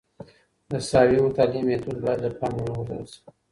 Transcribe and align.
د 0.69 0.71
ساحوي 0.89 1.19
مطالعې 1.27 1.61
میتود 1.67 1.97
باید 2.03 2.19
له 2.25 2.29
پامه 2.39 2.57
ونه 2.61 2.73
غورځول 2.77 3.05
سي. 3.11 3.19